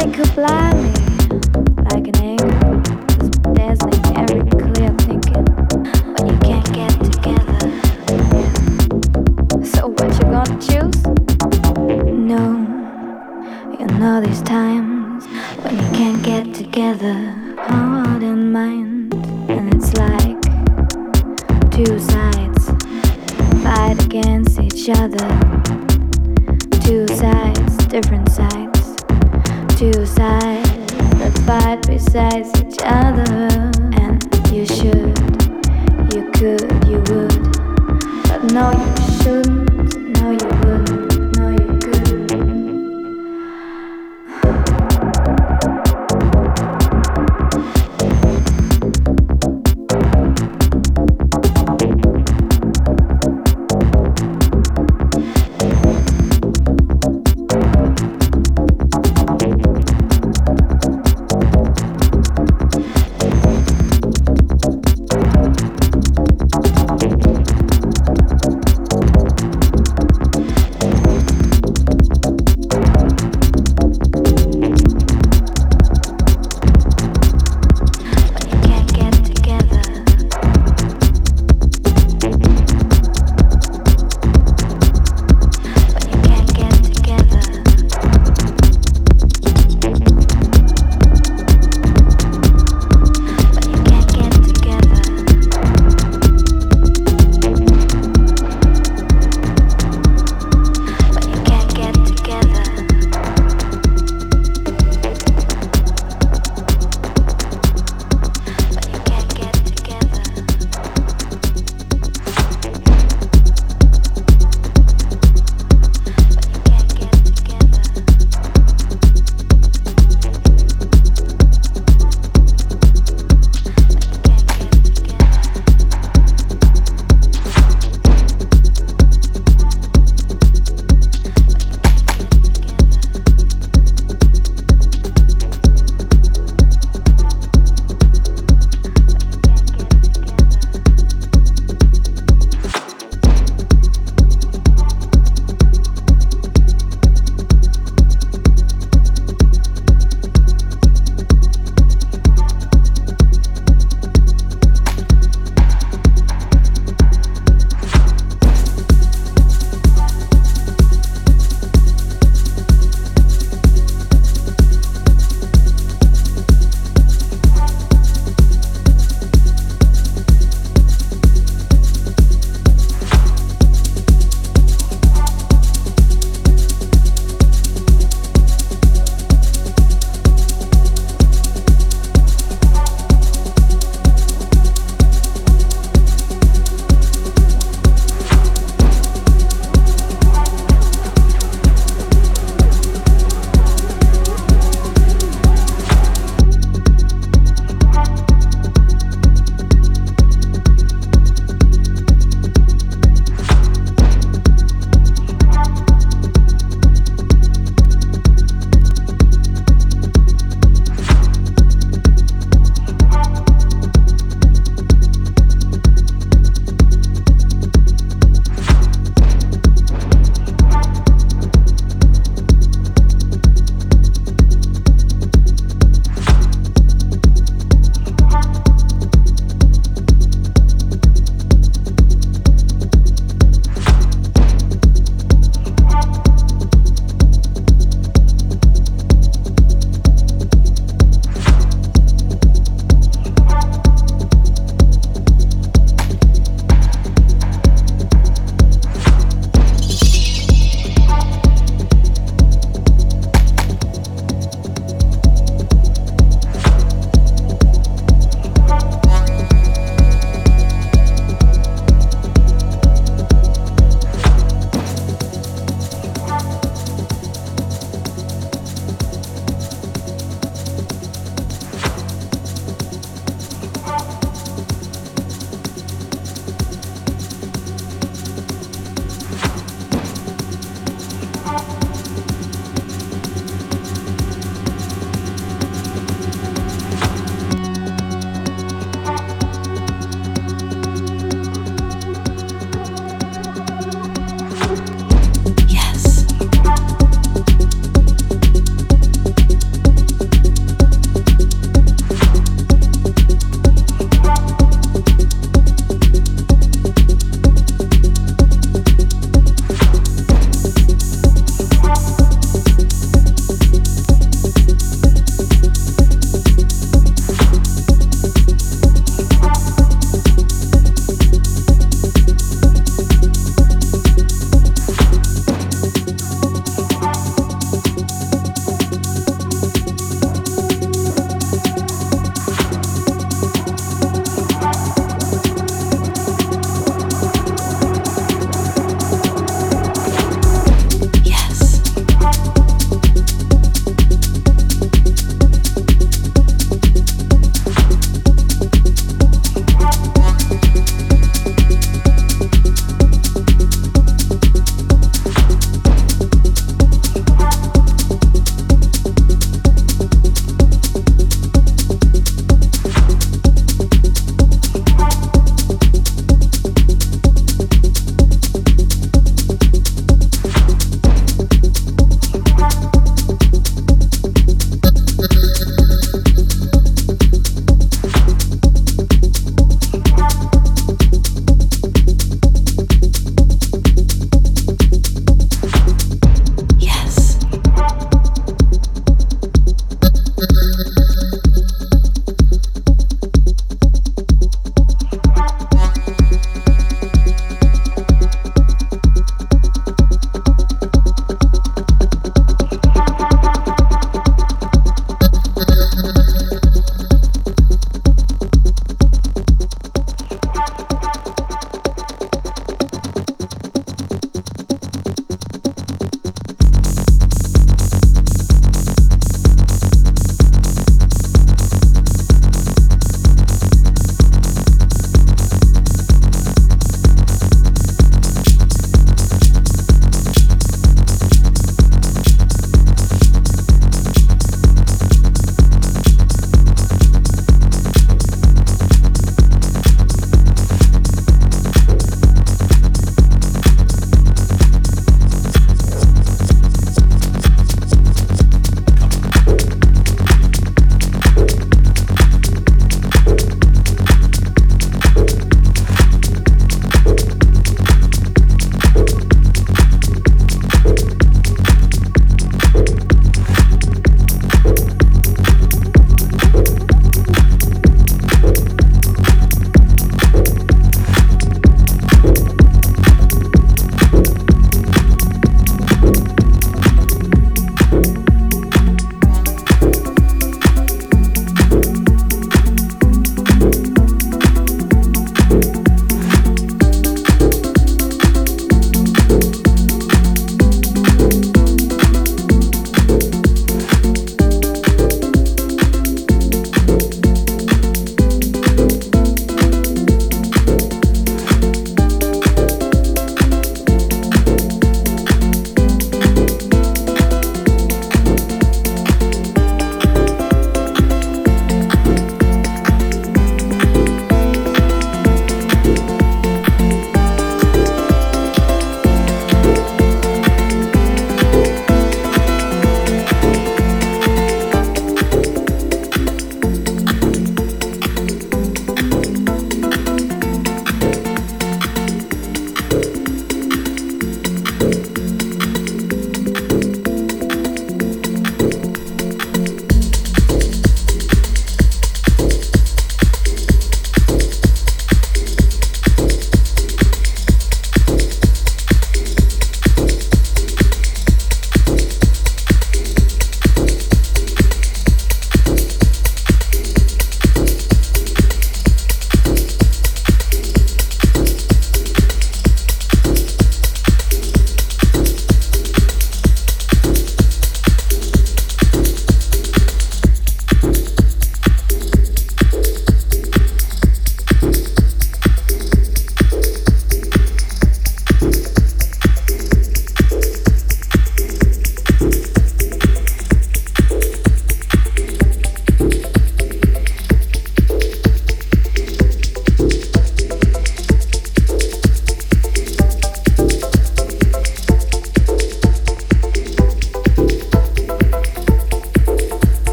[0.00, 0.97] It could blind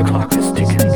[0.00, 0.89] The clock is ticking.